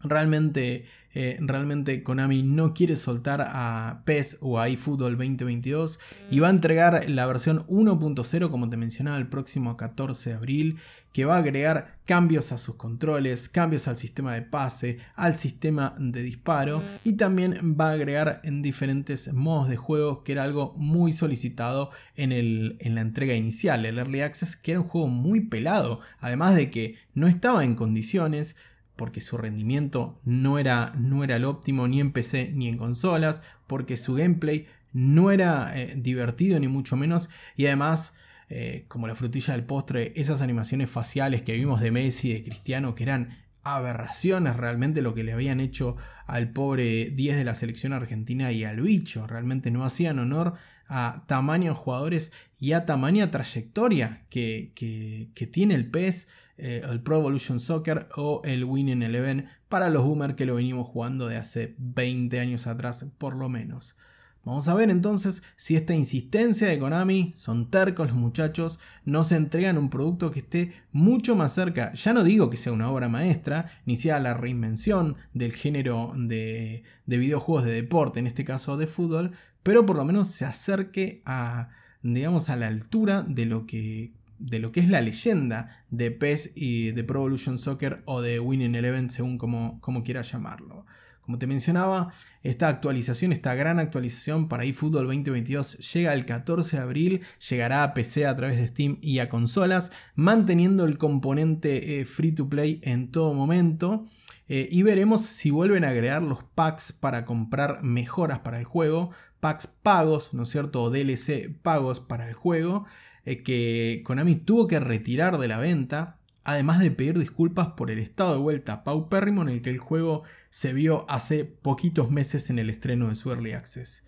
realmente 0.03 0.85
eh, 1.13 1.37
realmente 1.41 2.03
Konami 2.03 2.41
no 2.41 2.73
quiere 2.73 2.95
soltar 2.95 3.45
a 3.45 4.03
PES 4.05 4.37
o 4.41 4.59
a 4.59 4.69
eFootball 4.69 5.17
2022 5.17 5.99
y 6.31 6.39
va 6.39 6.47
a 6.47 6.51
entregar 6.51 7.09
la 7.09 7.25
versión 7.25 7.67
1.0 7.67 8.49
como 8.49 8.69
te 8.69 8.77
mencionaba 8.77 9.17
el 9.17 9.27
próximo 9.27 9.75
14 9.75 10.29
de 10.29 10.35
abril 10.37 10.77
que 11.11 11.25
va 11.25 11.35
a 11.35 11.39
agregar 11.39 11.97
cambios 12.05 12.53
a 12.53 12.57
sus 12.57 12.75
controles, 12.75 13.49
cambios 13.49 13.89
al 13.89 13.97
sistema 13.97 14.33
de 14.33 14.41
pase, 14.41 14.99
al 15.15 15.35
sistema 15.35 15.93
de 15.99 16.21
disparo 16.23 16.81
y 17.03 17.13
también 17.13 17.75
va 17.77 17.89
a 17.89 17.93
agregar 17.93 18.39
en 18.45 18.61
diferentes 18.61 19.33
modos 19.33 19.67
de 19.67 19.75
juego 19.75 20.23
que 20.23 20.31
era 20.31 20.43
algo 20.43 20.73
muy 20.77 21.11
solicitado 21.11 21.91
en, 22.15 22.31
el, 22.31 22.77
en 22.79 22.95
la 22.95 23.01
entrega 23.01 23.33
inicial, 23.33 23.85
el 23.85 23.99
Early 23.99 24.21
Access, 24.21 24.55
que 24.55 24.71
era 24.71 24.79
un 24.79 24.87
juego 24.87 25.07
muy 25.07 25.41
pelado, 25.41 25.99
además 26.21 26.55
de 26.55 26.71
que 26.71 26.95
no 27.13 27.27
estaba 27.27 27.65
en 27.65 27.75
condiciones 27.75 28.55
porque 29.01 29.19
su 29.19 29.35
rendimiento 29.35 30.21
no 30.25 30.59
era, 30.59 30.93
no 30.95 31.23
era 31.23 31.37
el 31.37 31.43
óptimo 31.43 31.87
ni 31.87 31.99
en 31.99 32.11
PC 32.11 32.51
ni 32.53 32.67
en 32.67 32.77
consolas, 32.77 33.41
porque 33.65 33.97
su 33.97 34.13
gameplay 34.13 34.67
no 34.93 35.31
era 35.31 35.75
eh, 35.75 35.95
divertido 35.97 36.59
ni 36.59 36.67
mucho 36.67 36.95
menos 36.97 37.31
y 37.57 37.65
además 37.65 38.17
eh, 38.47 38.85
como 38.87 39.07
la 39.07 39.15
frutilla 39.15 39.55
del 39.55 39.63
postre, 39.63 40.13
esas 40.15 40.43
animaciones 40.43 40.91
faciales 40.91 41.41
que 41.41 41.53
vimos 41.53 41.81
de 41.81 41.89
Messi, 41.89 42.31
de 42.31 42.43
Cristiano, 42.43 42.93
que 42.93 43.01
eran 43.01 43.39
aberraciones 43.63 44.55
realmente 44.55 45.01
lo 45.01 45.15
que 45.15 45.23
le 45.23 45.33
habían 45.33 45.59
hecho 45.59 45.97
al 46.27 46.51
pobre 46.51 47.09
10 47.09 47.37
de 47.37 47.43
la 47.43 47.55
selección 47.55 47.93
argentina 47.93 48.51
y 48.51 48.65
al 48.65 48.81
bicho. 48.81 49.25
Realmente 49.25 49.71
no 49.71 49.83
hacían 49.83 50.19
honor 50.19 50.53
a 50.87 51.23
tamaños 51.25 51.75
jugadores 51.75 52.33
y 52.59 52.73
a 52.73 52.85
tamaña 52.85 53.31
trayectoria 53.31 54.25
que, 54.29 54.73
que, 54.75 55.47
tiene 55.47 55.73
el 55.73 55.89
PES, 55.89 56.27
eh, 56.61 56.83
el 56.87 57.01
Pro 57.01 57.17
Evolution 57.17 57.59
Soccer 57.59 58.07
o 58.15 58.41
el 58.45 58.63
Winning 58.63 59.01
Eleven 59.01 59.47
para 59.67 59.89
los 59.89 60.03
boomers 60.03 60.35
que 60.35 60.45
lo 60.45 60.55
venimos 60.55 60.87
jugando 60.87 61.27
de 61.27 61.37
hace 61.37 61.73
20 61.79 62.39
años 62.39 62.67
atrás 62.67 63.03
por 63.17 63.35
lo 63.35 63.49
menos. 63.49 63.95
Vamos 64.43 64.67
a 64.67 64.75
ver 64.75 64.91
entonces 64.91 65.43
si 65.55 65.75
esta 65.75 65.95
insistencia 65.95 66.67
de 66.67 66.77
Konami, 66.77 67.31
son 67.35 67.71
tercos 67.71 68.09
los 68.09 68.15
muchachos, 68.15 68.79
nos 69.05 69.31
entregan 69.31 69.77
un 69.77 69.89
producto 69.89 70.29
que 70.29 70.39
esté 70.39 70.73
mucho 70.91 71.35
más 71.35 71.53
cerca, 71.53 71.93
ya 71.93 72.13
no 72.13 72.23
digo 72.23 72.49
que 72.49 72.57
sea 72.57 72.73
una 72.73 72.91
obra 72.91 73.09
maestra, 73.09 73.71
ni 73.85 73.97
sea 73.97 74.19
la 74.19 74.35
reinvención 74.35 75.15
del 75.33 75.53
género 75.53 76.13
de, 76.15 76.83
videojuegos 77.05 77.65
de 77.65 77.73
deporte, 77.73 78.19
en 78.19 78.27
este 78.27 78.45
caso 78.45 78.77
de 78.77 78.87
fútbol, 78.87 79.31
pero 79.63 79.85
por 79.85 79.95
lo 79.97 80.05
menos 80.05 80.27
se 80.27 80.45
acerque 80.45 81.23
a, 81.25 81.69
digamos, 82.03 82.49
a 82.49 82.55
la 82.55 82.67
altura 82.67 83.23
de 83.23 83.45
lo 83.45 83.65
que 83.65 84.13
de 84.41 84.59
lo 84.59 84.71
que 84.71 84.79
es 84.79 84.89
la 84.89 85.01
leyenda 85.01 85.85
de 85.89 86.11
PES 86.11 86.53
y 86.55 86.91
de 86.91 87.03
Pro 87.03 87.19
Evolution 87.19 87.57
Soccer 87.57 88.01
o 88.05 88.21
de 88.21 88.39
Winning 88.39 88.75
Eleven 88.75 89.09
según 89.09 89.37
como, 89.37 89.79
como 89.81 90.03
quiera 90.03 90.21
llamarlo. 90.21 90.85
Como 91.21 91.37
te 91.37 91.45
mencionaba, 91.45 92.11
esta 92.41 92.67
actualización, 92.67 93.31
esta 93.31 93.53
gran 93.53 93.77
actualización 93.77 94.49
para 94.49 94.63
eFootball 94.63 95.05
2022 95.05 95.93
llega 95.93 96.13
el 96.13 96.25
14 96.25 96.77
de 96.77 96.83
abril, 96.83 97.21
llegará 97.49 97.83
a 97.83 97.93
PC 97.93 98.25
a 98.25 98.35
través 98.35 98.57
de 98.57 98.67
Steam 98.67 98.97
y 99.01 99.19
a 99.19 99.29
consolas, 99.29 99.91
manteniendo 100.15 100.83
el 100.83 100.97
componente 100.97 102.01
eh, 102.01 102.05
free 102.05 102.31
to 102.31 102.49
play 102.49 102.81
en 102.83 103.11
todo 103.11 103.33
momento. 103.35 104.05
Eh, 104.47 104.67
y 104.71 104.81
veremos 104.81 105.21
si 105.21 105.51
vuelven 105.51 105.85
a 105.85 105.89
agregar 105.89 106.23
los 106.23 106.43
packs 106.43 106.91
para 106.91 107.23
comprar 107.23 107.83
mejoras 107.83 108.39
para 108.39 108.59
el 108.59 108.65
juego, 108.65 109.11
packs 109.39 109.67
pagos, 109.67 110.33
¿no 110.33 110.43
es 110.43 110.49
cierto? 110.49 110.83
O 110.83 110.89
DLC 110.89 111.49
pagos 111.61 111.99
para 111.99 112.27
el 112.27 112.33
juego, 112.33 112.85
que 113.23 114.01
Konami 114.03 114.35
tuvo 114.35 114.67
que 114.67 114.79
retirar 114.79 115.37
de 115.37 115.47
la 115.47 115.57
venta 115.57 116.21
además 116.43 116.79
de 116.79 116.91
pedir 116.91 117.19
disculpas 117.19 117.69
por 117.77 117.91
el 117.91 117.99
estado 117.99 118.33
de 118.33 118.39
vuelta 118.39 118.83
paupérrimo 118.83 119.41
en 119.43 119.49
el 119.49 119.61
que 119.61 119.69
el 119.69 119.77
juego 119.77 120.23
se 120.49 120.73
vio 120.73 121.05
hace 121.09 121.45
poquitos 121.45 122.11
meses 122.11 122.49
en 122.49 122.59
el 122.59 122.69
estreno 122.69 123.09
de 123.09 123.15
su 123.15 123.31
Early 123.31 123.53
Access. 123.53 124.07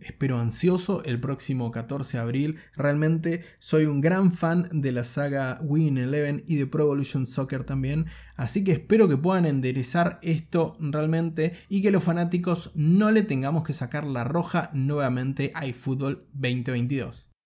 Espero 0.00 0.38
ansioso 0.38 1.02
el 1.04 1.18
próximo 1.18 1.70
14 1.70 2.18
de 2.18 2.22
abril. 2.22 2.56
Realmente 2.76 3.42
soy 3.58 3.86
un 3.86 4.02
gran 4.02 4.32
fan 4.32 4.68
de 4.70 4.92
la 4.92 5.02
saga 5.02 5.58
Win 5.62 5.96
Eleven 5.96 6.44
y 6.46 6.56
de 6.56 6.66
Pro 6.66 6.84
Evolution 6.84 7.24
Soccer 7.26 7.64
también. 7.64 8.04
Así 8.36 8.64
que 8.64 8.72
espero 8.72 9.08
que 9.08 9.16
puedan 9.16 9.46
enderezar 9.46 10.18
esto 10.20 10.76
realmente 10.78 11.54
y 11.70 11.80
que 11.80 11.90
los 11.90 12.04
fanáticos 12.04 12.70
no 12.74 13.10
le 13.10 13.22
tengamos 13.22 13.64
que 13.64 13.72
sacar 13.72 14.04
la 14.04 14.24
roja 14.24 14.70
nuevamente 14.74 15.52
a 15.54 15.64
eFootball 15.64 16.26
2022. 16.34 17.37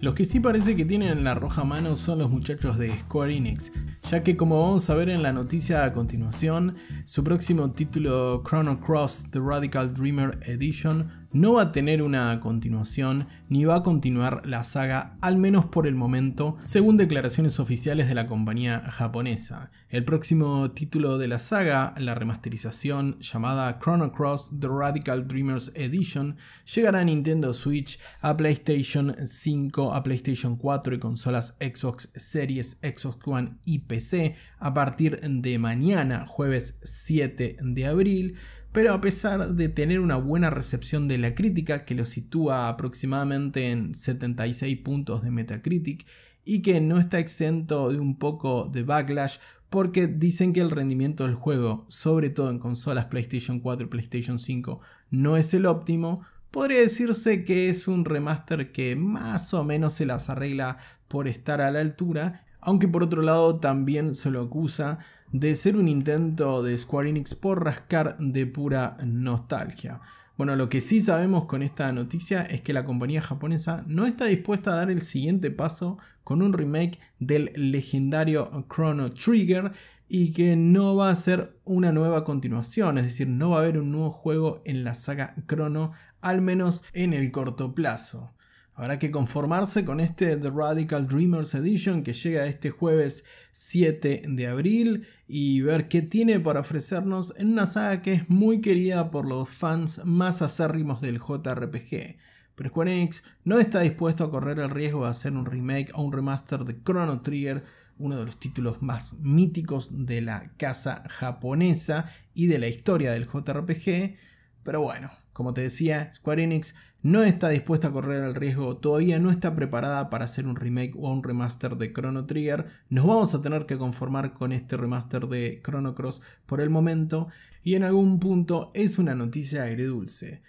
Los 0.00 0.14
que 0.14 0.24
sí 0.24 0.38
parece 0.38 0.76
que 0.76 0.84
tienen 0.84 1.24
la 1.24 1.34
roja 1.34 1.64
mano 1.64 1.96
son 1.96 2.20
los 2.20 2.30
muchachos 2.30 2.78
de 2.78 2.96
Square 3.00 3.36
Enix, 3.36 3.72
ya 4.08 4.22
que 4.22 4.36
como 4.36 4.62
vamos 4.62 4.88
a 4.90 4.94
ver 4.94 5.08
en 5.08 5.24
la 5.24 5.32
noticia 5.32 5.84
a 5.84 5.92
continuación, 5.92 6.76
su 7.04 7.24
próximo 7.24 7.72
título 7.72 8.44
Chrono 8.46 8.80
Cross 8.80 9.32
The 9.32 9.40
Radical 9.40 9.92
Dreamer 9.94 10.38
Edition 10.42 11.17
no 11.32 11.54
va 11.54 11.62
a 11.62 11.72
tener 11.72 12.02
una 12.02 12.40
continuación 12.40 13.26
ni 13.48 13.64
va 13.64 13.76
a 13.76 13.82
continuar 13.82 14.46
la 14.46 14.64
saga, 14.64 15.16
al 15.20 15.36
menos 15.36 15.66
por 15.66 15.86
el 15.86 15.94
momento, 15.94 16.56
según 16.62 16.96
declaraciones 16.96 17.60
oficiales 17.60 18.08
de 18.08 18.14
la 18.14 18.26
compañía 18.26 18.80
japonesa. 18.90 19.70
El 19.90 20.04
próximo 20.04 20.70
título 20.72 21.16
de 21.16 21.28
la 21.28 21.38
saga, 21.38 21.94
la 21.98 22.14
remasterización 22.14 23.18
llamada 23.20 23.78
Chrono 23.78 24.12
Cross 24.12 24.54
The 24.60 24.68
Radical 24.68 25.26
Dreamers 25.26 25.72
Edition, 25.74 26.36
llegará 26.74 27.00
a 27.00 27.04
Nintendo 27.04 27.54
Switch, 27.54 27.98
a 28.20 28.36
PlayStation 28.36 29.14
5, 29.24 29.94
a 29.94 30.02
PlayStation 30.02 30.56
4 30.56 30.94
y 30.94 30.98
consolas 30.98 31.56
Xbox 31.58 32.10
Series, 32.16 32.80
Xbox 32.82 33.18
One 33.26 33.52
y 33.64 33.80
PC 33.80 34.36
a 34.58 34.74
partir 34.74 35.20
de 35.20 35.58
mañana, 35.58 36.26
jueves 36.26 36.80
7 36.84 37.56
de 37.60 37.86
abril 37.86 38.36
pero 38.78 38.94
a 38.94 39.00
pesar 39.00 39.56
de 39.56 39.68
tener 39.68 39.98
una 39.98 40.14
buena 40.14 40.50
recepción 40.50 41.08
de 41.08 41.18
la 41.18 41.34
crítica, 41.34 41.84
que 41.84 41.96
lo 41.96 42.04
sitúa 42.04 42.68
aproximadamente 42.68 43.72
en 43.72 43.92
76 43.92 44.78
puntos 44.82 45.24
de 45.24 45.32
Metacritic, 45.32 46.06
y 46.44 46.62
que 46.62 46.80
no 46.80 47.00
está 47.00 47.18
exento 47.18 47.90
de 47.90 47.98
un 47.98 48.20
poco 48.20 48.70
de 48.72 48.84
backlash 48.84 49.38
porque 49.68 50.06
dicen 50.06 50.52
que 50.52 50.60
el 50.60 50.70
rendimiento 50.70 51.24
del 51.24 51.34
juego, 51.34 51.86
sobre 51.88 52.30
todo 52.30 52.52
en 52.52 52.60
consolas 52.60 53.06
PlayStation 53.06 53.58
4 53.58 53.86
y 53.86 53.90
PlayStation 53.90 54.38
5, 54.38 54.78
no 55.10 55.36
es 55.36 55.52
el 55.54 55.66
óptimo, 55.66 56.24
podría 56.52 56.78
decirse 56.78 57.44
que 57.44 57.70
es 57.70 57.88
un 57.88 58.04
remaster 58.04 58.70
que 58.70 58.94
más 58.94 59.52
o 59.54 59.64
menos 59.64 59.94
se 59.94 60.06
las 60.06 60.30
arregla 60.30 60.78
por 61.08 61.26
estar 61.26 61.60
a 61.60 61.72
la 61.72 61.80
altura, 61.80 62.44
aunque 62.60 62.86
por 62.86 63.02
otro 63.02 63.22
lado 63.22 63.58
también 63.58 64.14
se 64.14 64.30
lo 64.30 64.40
acusa 64.40 65.00
de 65.32 65.54
ser 65.54 65.76
un 65.76 65.88
intento 65.88 66.62
de 66.62 66.76
Square 66.76 67.10
Enix 67.10 67.34
por 67.34 67.64
rascar 67.64 68.16
de 68.18 68.46
pura 68.46 68.96
nostalgia. 69.04 70.00
Bueno, 70.36 70.54
lo 70.54 70.68
que 70.68 70.80
sí 70.80 71.00
sabemos 71.00 71.46
con 71.46 71.62
esta 71.62 71.90
noticia 71.92 72.42
es 72.42 72.60
que 72.60 72.72
la 72.72 72.84
compañía 72.84 73.20
japonesa 73.20 73.84
no 73.88 74.06
está 74.06 74.26
dispuesta 74.26 74.72
a 74.72 74.76
dar 74.76 74.90
el 74.90 75.02
siguiente 75.02 75.50
paso 75.50 75.98
con 76.22 76.42
un 76.42 76.52
remake 76.52 77.00
del 77.18 77.50
legendario 77.56 78.66
Chrono 78.72 79.10
Trigger 79.10 79.72
y 80.08 80.32
que 80.32 80.56
no 80.56 80.94
va 80.94 81.10
a 81.10 81.16
ser 81.16 81.58
una 81.64 81.90
nueva 81.90 82.24
continuación, 82.24 82.98
es 82.98 83.04
decir, 83.04 83.28
no 83.28 83.50
va 83.50 83.56
a 83.56 83.60
haber 83.60 83.78
un 83.78 83.90
nuevo 83.90 84.10
juego 84.10 84.62
en 84.64 84.84
la 84.84 84.94
saga 84.94 85.34
Chrono, 85.46 85.92
al 86.20 86.40
menos 86.40 86.84
en 86.92 87.12
el 87.12 87.30
corto 87.30 87.74
plazo. 87.74 88.32
Habrá 88.78 89.00
que 89.00 89.10
conformarse 89.10 89.84
con 89.84 89.98
este 89.98 90.36
The 90.36 90.50
Radical 90.50 91.08
Dreamers 91.08 91.52
Edition 91.56 92.04
que 92.04 92.12
llega 92.12 92.46
este 92.46 92.70
jueves 92.70 93.24
7 93.50 94.22
de 94.28 94.46
abril 94.46 95.04
y 95.26 95.62
ver 95.62 95.88
qué 95.88 96.00
tiene 96.00 96.38
para 96.38 96.60
ofrecernos 96.60 97.34
en 97.38 97.48
una 97.48 97.66
saga 97.66 98.02
que 98.02 98.12
es 98.12 98.30
muy 98.30 98.60
querida 98.60 99.10
por 99.10 99.26
los 99.26 99.48
fans 99.48 100.02
más 100.04 100.42
acérrimos 100.42 101.00
del 101.00 101.18
JRPG. 101.18 102.18
Pero 102.54 102.70
Square 102.70 102.92
Enix 102.92 103.24
no 103.42 103.58
está 103.58 103.80
dispuesto 103.80 104.22
a 104.22 104.30
correr 104.30 104.60
el 104.60 104.70
riesgo 104.70 105.02
de 105.02 105.10
hacer 105.10 105.32
un 105.32 105.46
remake 105.46 105.90
o 105.94 106.02
un 106.02 106.12
remaster 106.12 106.60
de 106.60 106.80
Chrono 106.80 107.20
Trigger, 107.22 107.64
uno 107.98 108.16
de 108.16 108.26
los 108.26 108.38
títulos 108.38 108.80
más 108.80 109.14
míticos 109.14 110.06
de 110.06 110.20
la 110.20 110.52
casa 110.56 111.02
japonesa 111.08 112.08
y 112.32 112.46
de 112.46 112.60
la 112.60 112.68
historia 112.68 113.10
del 113.10 113.26
JRPG. 113.26 114.18
Pero 114.62 114.82
bueno, 114.82 115.10
como 115.32 115.52
te 115.52 115.62
decía, 115.62 116.14
Square 116.14 116.44
Enix 116.44 116.76
no 117.02 117.22
está 117.22 117.50
dispuesta 117.50 117.88
a 117.88 117.92
correr 117.92 118.24
el 118.24 118.34
riesgo, 118.34 118.76
todavía 118.76 119.20
no 119.20 119.30
está 119.30 119.54
preparada 119.54 120.10
para 120.10 120.24
hacer 120.24 120.46
un 120.46 120.56
remake 120.56 120.94
o 120.96 121.12
un 121.12 121.22
remaster 121.22 121.76
de 121.76 121.92
Chrono 121.92 122.26
Trigger. 122.26 122.66
Nos 122.88 123.06
vamos 123.06 123.34
a 123.34 123.42
tener 123.42 123.66
que 123.66 123.78
conformar 123.78 124.32
con 124.32 124.52
este 124.52 124.76
remaster 124.76 125.26
de 125.28 125.60
Chrono 125.64 125.94
Cross 125.94 126.22
por 126.46 126.60
el 126.60 126.70
momento 126.70 127.28
y 127.62 127.74
en 127.74 127.84
algún 127.84 128.18
punto 128.18 128.72
es 128.74 128.98
una 128.98 129.14
noticia 129.14 129.62
agridulce. 129.62 130.42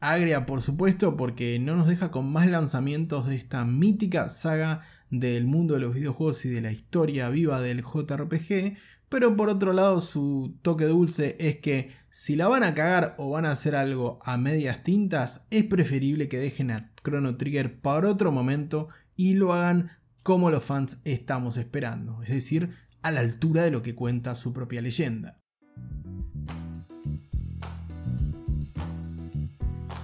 Agria, 0.00 0.46
por 0.46 0.62
supuesto, 0.62 1.16
porque 1.16 1.58
no 1.58 1.74
nos 1.74 1.88
deja 1.88 2.12
con 2.12 2.30
más 2.30 2.48
lanzamientos 2.48 3.26
de 3.26 3.34
esta 3.34 3.64
mítica 3.64 4.28
saga 4.28 4.82
del 5.10 5.46
mundo 5.46 5.74
de 5.74 5.80
los 5.80 5.94
videojuegos 5.94 6.44
y 6.44 6.50
de 6.50 6.60
la 6.60 6.70
historia 6.70 7.28
viva 7.30 7.60
del 7.60 7.82
JRPG, 7.82 8.76
pero 9.08 9.36
por 9.36 9.48
otro 9.48 9.72
lado 9.72 10.00
su 10.00 10.56
toque 10.62 10.84
dulce 10.84 11.36
es 11.40 11.56
que 11.56 11.90
si 12.10 12.36
la 12.36 12.48
van 12.48 12.62
a 12.62 12.74
cagar 12.74 13.14
o 13.18 13.30
van 13.30 13.44
a 13.44 13.50
hacer 13.50 13.74
algo 13.74 14.18
a 14.24 14.36
medias 14.36 14.82
tintas, 14.82 15.46
es 15.50 15.64
preferible 15.64 16.28
que 16.28 16.38
dejen 16.38 16.70
a 16.70 16.90
Chrono 17.02 17.36
Trigger 17.36 17.80
para 17.80 18.08
otro 18.08 18.32
momento 18.32 18.88
y 19.14 19.34
lo 19.34 19.52
hagan 19.52 19.90
como 20.22 20.50
los 20.50 20.64
fans 20.64 20.98
estamos 21.04 21.56
esperando, 21.56 22.22
es 22.22 22.30
decir, 22.30 22.70
a 23.02 23.10
la 23.10 23.20
altura 23.20 23.62
de 23.62 23.70
lo 23.70 23.82
que 23.82 23.94
cuenta 23.94 24.34
su 24.34 24.52
propia 24.52 24.82
leyenda. 24.82 25.38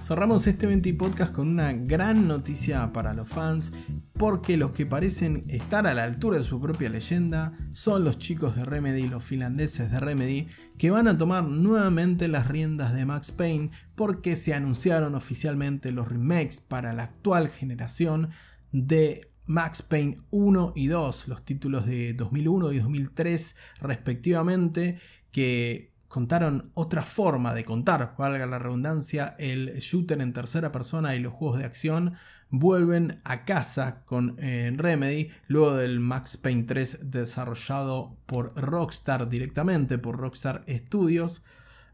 Cerramos 0.01 0.45
este 0.45 0.67
20 0.67 0.93
podcast 0.93 1.33
con 1.33 1.47
una 1.47 1.73
gran 1.73 2.27
noticia 2.27 2.93
para 2.93 3.15
los 3.15 3.27
fans, 3.27 3.73
porque 4.17 4.55
los 4.55 4.71
que 4.71 4.85
parecen 4.85 5.45
estar 5.49 5.87
a 5.87 5.93
la 5.93 6.05
altura 6.05 6.37
de 6.37 6.43
su 6.43 6.61
propia 6.61 6.89
leyenda 6.89 7.57
son 7.71 8.03
los 8.03 8.17
chicos 8.17 8.55
de 8.55 8.63
Remedy, 8.63 9.07
los 9.07 9.23
finlandeses 9.23 9.91
de 9.91 9.99
Remedy, 9.99 10.47
que 10.77 10.91
van 10.91 11.07
a 11.07 11.17
tomar 11.17 11.43
nuevamente 11.43 12.27
las 12.27 12.47
riendas 12.47 12.93
de 12.93 13.05
Max 13.05 13.31
Payne 13.31 13.71
porque 13.95 14.35
se 14.35 14.53
anunciaron 14.53 15.15
oficialmente 15.15 15.91
los 15.91 16.07
remakes 16.07 16.61
para 16.61 16.93
la 16.93 17.03
actual 17.03 17.49
generación 17.49 18.29
de 18.71 19.31
Max 19.47 19.81
Payne 19.81 20.15
1 20.31 20.73
y 20.75 20.87
2, 20.87 21.27
los 21.27 21.43
títulos 21.43 21.85
de 21.85 22.13
2001 22.13 22.71
y 22.71 22.79
2003 22.79 23.55
respectivamente, 23.81 24.97
que 25.31 25.93
contaron 26.07 26.71
otra 26.73 27.03
forma 27.03 27.53
de 27.53 27.65
contar, 27.65 28.15
valga 28.17 28.45
la 28.45 28.59
redundancia, 28.59 29.35
el 29.37 29.77
shooter 29.79 30.21
en 30.21 30.31
tercera 30.31 30.71
persona 30.71 31.15
y 31.15 31.19
los 31.19 31.33
juegos 31.33 31.59
de 31.59 31.65
acción 31.65 32.13
vuelven 32.49 33.21
a 33.23 33.45
casa 33.45 34.03
con 34.05 34.35
eh, 34.39 34.71
Remedy 34.75 35.29
luego 35.47 35.75
del 35.75 35.99
Max 35.99 36.37
Payne 36.37 36.63
3 36.63 37.11
desarrollado 37.11 38.17
por 38.25 38.53
Rockstar 38.55 39.29
directamente, 39.29 39.97
por 39.97 40.17
Rockstar 40.17 40.63
Studios. 40.69 41.45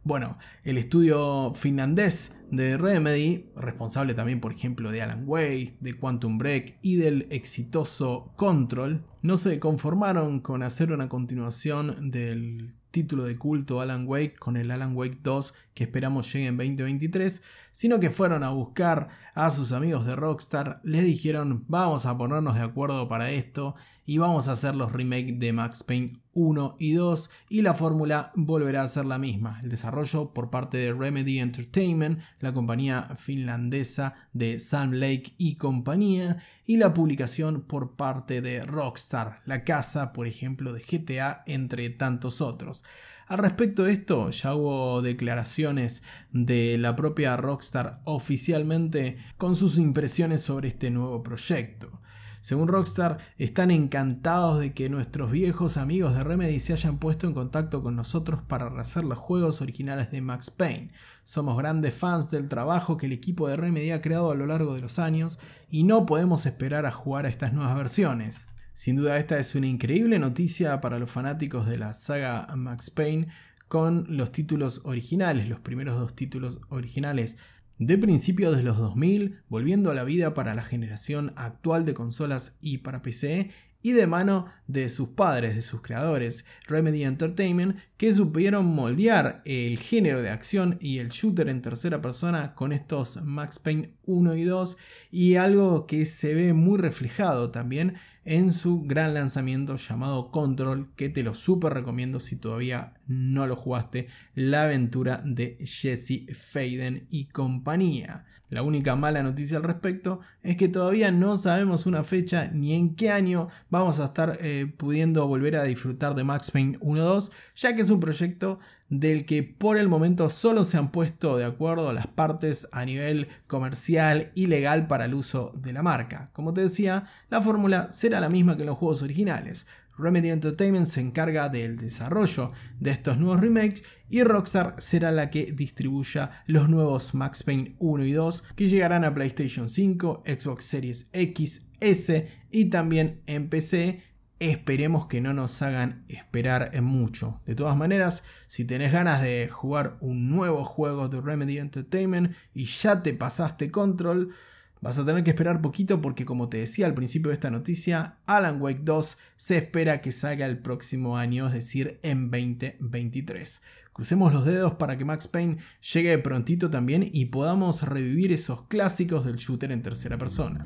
Bueno, 0.04 0.40
el 0.64 0.80
estudio 0.80 1.54
finlandés 1.54 2.42
de 2.50 2.76
Remedy, 2.78 3.52
responsable 3.56 4.16
también 4.16 4.42
por 4.42 4.52
ejemplo 4.52 4.92
de 4.92 5.02
Alan 5.02 5.24
Wake, 5.28 5.78
de 5.80 5.94
Quantum 5.94 6.40
Break 6.40 6.80
y 6.82 6.96
del 6.96 7.28
exitoso 7.30 8.34
Control, 8.36 9.06
no 9.22 9.38
se 9.38 9.60
conformaron 9.60 10.40
con 10.40 10.64
hacer 10.64 10.92
una 10.92 11.08
continuación 11.08 12.10
del 12.10 12.81
título 12.92 13.24
de 13.24 13.38
culto 13.38 13.82
Alan 13.82 14.06
Wake 14.08 14.36
con 14.38 14.58
el 14.58 14.70
Alan 14.70 14.96
Wake 14.96 15.20
2 15.24 15.54
que 15.74 15.86
esperamos 15.86 16.32
llegue 16.32 16.48
en 16.48 16.58
2023, 16.58 17.42
sino 17.72 18.00
que 18.00 18.10
fueron 18.10 18.44
a 18.44 18.52
buscar 18.52 19.08
a 19.34 19.50
sus 19.50 19.72
amigos 19.72 20.06
de 20.06 20.16
Rockstar, 20.16 20.82
les 20.84 21.04
dijeron 21.04 21.66
vamos 21.68 22.06
a 22.06 22.18
ponernos 22.18 22.56
de 22.56 22.62
acuerdo 22.62 23.08
para 23.08 23.32
esto 23.32 23.76
y 24.12 24.18
vamos 24.18 24.50
a 24.50 24.52
hacer 24.52 24.76
los 24.76 24.92
remakes 24.92 25.40
de 25.40 25.54
Max 25.54 25.84
Payne 25.84 26.20
1 26.34 26.76
y 26.80 26.92
2 26.92 27.30
y 27.48 27.62
la 27.62 27.74
fórmula 27.74 28.34
volverá 28.36 28.84
a 28.84 28.88
ser 28.90 29.06
la 29.06 29.18
misma. 29.18 29.62
El 29.64 29.70
desarrollo 29.70 30.34
por 30.34 30.50
parte 30.50 30.80
de 30.80 30.92
Remedy 30.92 31.40
Entertainment, 31.40 32.20
la 32.42 32.54
compañía 32.54 33.16
finlandesa 33.16 34.16
de 34.34 34.60
Sam 34.60 34.92
Lake 34.92 35.34
y 35.38 35.56
compañía, 35.56 36.44
y 36.66 36.76
la 36.76 36.94
publicación 36.94 37.62
por 37.62 37.96
parte 37.96 38.42
de 38.42 38.66
Rockstar, 38.66 39.44
la 39.46 39.64
casa, 39.64 40.12
por 40.12 40.28
ejemplo, 40.28 40.74
de 40.74 40.82
GTA, 40.82 41.44
entre 41.46 41.90
tantos 41.90 42.42
otros. 42.42 42.84
Al 43.28 43.38
respecto 43.38 43.86
de 43.86 43.94
esto, 43.94 44.30
ya 44.30 44.54
hubo 44.56 45.02
declaraciones 45.02 46.04
de 46.34 46.78
la 46.78 46.98
propia 46.98 47.38
Rockstar 47.38 48.02
oficialmente 48.04 49.20
con 49.38 49.56
sus 49.56 49.78
impresiones 49.78 50.42
sobre 50.42 50.68
este 50.68 50.90
nuevo 50.90 51.24
proyecto. 51.24 52.01
Según 52.42 52.68
Rockstar, 52.68 53.20
están 53.38 53.70
encantados 53.70 54.60
de 54.60 54.74
que 54.74 54.90
nuestros 54.90 55.30
viejos 55.30 55.78
amigos 55.78 56.16
de 56.16 56.24
Remedy 56.24 56.60
se 56.60 56.74
hayan 56.74 56.98
puesto 56.98 57.28
en 57.28 57.34
contacto 57.34 57.84
con 57.84 57.96
nosotros 57.96 58.42
para 58.42 58.68
rehacer 58.68 59.04
los 59.04 59.20
juegos 59.20 59.62
originales 59.62 60.10
de 60.10 60.22
Max 60.22 60.50
Payne. 60.50 60.90
Somos 61.24 61.56
grandes 61.56 61.94
fans 61.94 62.32
del 62.32 62.50
trabajo 62.50 62.98
que 62.98 63.06
el 63.06 63.12
equipo 63.12 63.48
de 63.48 63.58
Remedy 63.58 63.92
ha 63.92 64.02
creado 64.02 64.32
a 64.32 64.36
lo 64.36 64.48
largo 64.48 64.74
de 64.74 64.82
los 64.82 64.98
años 64.98 65.38
y 65.70 65.84
no 65.84 66.08
podemos 66.08 66.48
esperar 66.48 66.88
a 66.88 66.92
jugar 66.92 67.28
a 67.28 67.30
estas 67.30 67.54
nuevas 67.54 67.76
versiones. 67.76 68.48
Sin 68.74 68.96
duda 68.96 69.20
esta 69.20 69.38
es 69.38 69.54
una 69.54 69.68
increíble 69.68 70.18
noticia 70.18 70.82
para 70.82 70.98
los 70.98 71.12
fanáticos 71.12 71.68
de 71.68 71.78
la 71.78 71.94
saga 71.94 72.48
Max 72.56 72.90
Payne 72.90 73.28
con 73.68 74.06
los 74.10 74.32
títulos 74.32 74.82
originales, 74.86 75.48
los 75.48 75.60
primeros 75.60 76.00
dos 76.00 76.16
títulos 76.16 76.60
originales 76.70 77.38
de 77.82 77.98
principios 77.98 78.56
de 78.56 78.62
los 78.62 78.78
2000, 78.78 79.40
volviendo 79.50 79.90
a 79.90 79.96
la 79.96 80.04
vida 80.04 80.36
para 80.36 80.54
la 80.54 80.62
generación 80.62 81.34
actual 81.36 81.84
de 81.84 81.96
consolas 81.96 82.60
y 82.62 82.78
para 82.78 83.02
PC, 83.02 83.50
y 83.82 83.94
de 83.94 84.06
mano 84.06 84.46
de 84.68 84.88
sus 84.88 85.10
padres, 85.10 85.56
de 85.56 85.64
sus 85.64 85.82
creadores, 85.82 86.46
Remedy 86.68 87.04
Entertainment, 87.04 87.80
que 87.98 88.14
supieron 88.14 88.68
moldear 88.68 89.42
el 89.46 89.80
género 89.80 90.22
de 90.22 90.30
acción 90.30 90.78
y 90.80 91.00
el 91.00 91.10
shooter 91.10 91.50
en 91.50 91.64
tercera 91.64 92.04
persona 92.04 92.54
con 92.54 92.72
estos 92.72 93.24
Max 93.24 93.58
Payne 93.58 93.96
1 94.06 94.36
y 94.36 94.44
2, 94.44 94.78
y 95.10 95.36
algo 95.38 95.88
que 95.88 96.06
se 96.06 96.36
ve 96.36 96.54
muy 96.54 96.78
reflejado 96.78 97.50
también 97.50 97.96
en 98.24 98.54
su 98.54 98.84
gran 98.84 99.14
lanzamiento 99.14 99.78
llamado 99.78 100.32
Control, 100.32 100.92
que 100.96 101.10
te 101.10 101.24
lo 101.24 101.34
super 101.34 101.74
recomiendo 101.74 102.20
si 102.20 102.36
todavía 102.36 102.94
no 103.08 103.48
lo 103.48 103.56
jugaste, 103.56 104.08
la 104.36 104.64
aventura 104.64 105.22
de 105.26 105.58
Jesse 105.66 106.26
Faden 106.36 107.08
y 107.10 107.26
compañía. 107.26 108.26
La 108.50 108.64
única 108.64 108.98
mala 108.98 109.24
noticia 109.24 109.58
al 109.58 109.64
respecto 109.64 110.20
es 110.44 110.58
que 110.58 110.68
todavía 110.68 111.10
no 111.10 111.38
sabemos 111.38 111.86
una 111.86 112.04
fecha 112.04 112.52
ni 112.54 112.74
en 112.74 112.96
qué 112.96 113.10
año 113.10 113.48
vamos 113.70 114.00
a 114.00 114.06
estar 114.06 114.38
eh, 114.42 114.72
pudiendo 114.78 115.26
volver 115.28 115.56
a 115.56 115.64
disfrutar 115.64 116.16
de 116.16 116.26
Max 116.26 116.52
Payne 116.52 116.78
1.2, 116.80 117.32
ya 117.56 117.76
que 117.76 117.82
es 117.82 117.90
un 117.90 118.02
proyecto 118.02 118.60
del 118.92 119.26
que 119.26 119.42
por 119.42 119.78
el 119.78 119.88
momento 119.88 120.30
solo 120.30 120.66
se 120.66 120.78
han 120.78 120.92
puesto 120.92 121.38
de 121.38 121.46
acuerdo 121.46 121.94
las 121.94 122.08
partes 122.08 122.68
a 122.74 122.86
nivel 122.86 123.30
comercial 123.48 124.32
y 124.36 124.48
legal 124.48 124.86
para 124.86 125.06
el 125.06 125.14
uso 125.14 125.54
de 125.56 125.72
la 125.72 125.82
marca. 125.82 126.30
Como 126.34 126.54
te 126.54 126.62
decía, 126.62 127.08
la 127.30 127.42
fórmula 127.42 127.92
será 127.94 128.20
la 128.20 128.30
misma 128.30 128.58
que 128.58 128.64
en 128.64 128.68
los 128.68 128.78
juegos 128.78 129.02
originales. 129.02 129.66
Remedy 129.98 130.30
Entertainment 130.30 130.88
se 130.88 131.00
encarga 131.00 131.48
del 131.48 131.78
desarrollo 131.78 132.52
de 132.80 132.92
estos 132.92 133.18
nuevos 133.18 133.40
remakes 133.40 133.84
y 134.10 134.24
Rockstar 134.24 134.76
será 134.80 135.12
la 135.12 135.30
que 135.30 135.46
distribuya 135.54 136.44
los 136.46 136.70
nuevos 136.70 137.14
Max 137.14 137.44
Payne 137.44 137.76
1 137.80 138.06
y 138.06 138.12
2 138.12 138.44
que 138.56 138.68
llegarán 138.68 139.06
a 139.06 139.14
PlayStation 139.14 139.70
5, 139.70 140.24
Xbox 140.26 140.66
Series 140.66 141.10
X, 141.14 141.70
S 141.80 142.28
y 142.52 142.66
también 142.66 143.22
en 143.26 143.50
PC 143.50 144.11
esperemos 144.42 145.06
que 145.06 145.22
no 145.22 145.34
nos 145.34 145.62
hagan 145.62 146.04
esperar 146.08 146.72
en 146.74 146.84
mucho. 146.84 147.40
De 147.46 147.54
todas 147.54 147.78
maneras, 147.78 148.24
si 148.48 148.66
tenés 148.66 148.92
ganas 148.92 149.22
de 149.22 149.48
jugar 149.48 149.98
un 150.02 150.32
nuevo 150.32 150.66
juego 150.66 151.10
de 151.10 151.22
Remedy 151.22 151.60
Entertainment 151.60 152.36
y 152.56 152.66
ya 152.66 153.04
te 153.04 153.14
pasaste 153.14 153.70
Control, 153.70 154.34
vas 154.82 154.98
a 154.98 155.06
tener 155.06 155.24
que 155.24 155.30
esperar 155.30 155.62
poquito 155.62 156.02
porque 156.02 156.26
como 156.26 156.50
te 156.50 156.58
decía 156.58 156.88
al 156.88 156.96
principio 156.96 157.30
de 157.30 157.36
esta 157.36 157.52
noticia, 157.52 158.18
Alan 158.26 158.60
Wake 158.60 158.82
2 158.82 159.18
se 159.36 159.58
espera 159.58 160.02
que 160.02 160.12
salga 160.12 160.48
el 160.48 160.58
próximo 160.58 161.18
año, 161.18 161.46
es 161.46 161.54
decir, 161.54 162.00
en 162.02 162.32
2023. 162.32 163.62
Crucemos 163.94 164.34
los 164.34 164.46
dedos 164.46 164.74
para 164.74 164.98
que 164.98 165.06
Max 165.06 165.28
Payne 165.28 165.58
llegue 165.94 166.18
prontito 166.18 166.72
también 166.72 167.08
y 167.14 167.26
podamos 167.26 167.84
revivir 167.84 168.32
esos 168.32 168.64
clásicos 168.64 169.24
del 169.24 169.36
shooter 169.36 169.72
en 169.72 169.84
tercera 169.84 170.18
persona. 170.18 170.64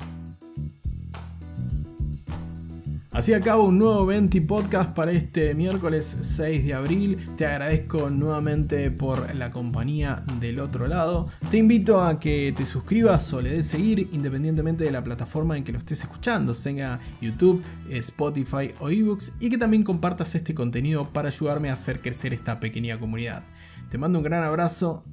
Así 3.16 3.32
acabo 3.32 3.64
un 3.64 3.78
nuevo 3.78 4.04
Venti 4.04 4.40
Podcast 4.40 4.90
para 4.90 5.10
este 5.10 5.54
miércoles 5.54 6.04
6 6.20 6.66
de 6.66 6.74
abril. 6.74 7.16
Te 7.38 7.46
agradezco 7.46 8.10
nuevamente 8.10 8.90
por 8.90 9.34
la 9.34 9.50
compañía 9.50 10.22
del 10.38 10.60
otro 10.60 10.86
lado. 10.86 11.26
Te 11.50 11.56
invito 11.56 12.02
a 12.02 12.20
que 12.20 12.52
te 12.54 12.66
suscribas 12.66 13.32
o 13.32 13.40
le 13.40 13.52
des 13.52 13.68
seguir 13.68 14.10
independientemente 14.12 14.84
de 14.84 14.90
la 14.90 15.02
plataforma 15.02 15.56
en 15.56 15.64
que 15.64 15.72
lo 15.72 15.78
estés 15.78 16.02
escuchando, 16.02 16.54
sea 16.54 17.00
YouTube, 17.22 17.64
Spotify 17.88 18.74
o 18.80 18.90
eBooks, 18.90 19.32
y 19.40 19.48
que 19.48 19.56
también 19.56 19.82
compartas 19.82 20.34
este 20.34 20.54
contenido 20.54 21.08
para 21.14 21.28
ayudarme 21.28 21.70
a 21.70 21.72
hacer 21.72 22.02
crecer 22.02 22.34
esta 22.34 22.60
pequeña 22.60 22.98
comunidad. 22.98 23.44
Te 23.88 23.96
mando 23.96 24.18
un 24.18 24.24
gran 24.24 24.44
abrazo 24.44 25.06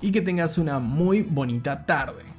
y 0.00 0.10
que 0.10 0.22
tengas 0.22 0.58
una 0.58 0.80
muy 0.80 1.22
bonita 1.22 1.86
tarde. 1.86 2.33